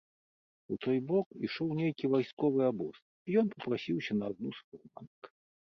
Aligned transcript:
У 0.75 0.77
той 0.85 0.97
бок 1.11 1.27
ішоў 1.47 1.69
нейкі 1.81 2.05
вайсковы 2.15 2.61
абоз, 2.71 2.95
і 3.01 3.29
ён 3.45 3.53
папрасіўся 3.53 4.13
на 4.23 4.35
адну 4.35 4.49
з 4.61 4.65
фурманак. 4.67 5.33